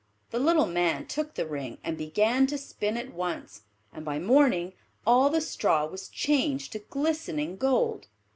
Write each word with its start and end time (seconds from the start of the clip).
The 0.31 0.39
little 0.39 0.65
Man 0.65 1.05
took 1.05 1.35
the 1.35 1.45
ring 1.45 1.77
and 1.83 1.95
began 1.95 2.47
to 2.47 2.57
spin 2.57 2.97
at 2.97 3.13
once, 3.13 3.61
and 3.93 4.03
by 4.03 4.17
morning 4.17 4.73
all 5.05 5.29
the 5.29 5.41
straw 5.41 5.85
was 5.85 6.07
changed 6.09 6.71
to 6.71 6.79
glistening 6.79 7.55
gold. 7.55 8.07